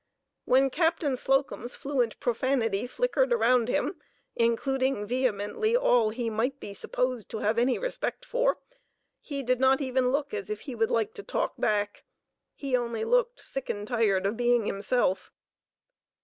[0.45, 4.01] When Captain Slocum's fluent profanity flickered around him,
[4.35, 8.57] including vehemently all he might be supposed to have any respect for,
[9.19, 12.03] he did not even look as if he would like to talk back;
[12.55, 15.31] he only looked sick and tired of being himself.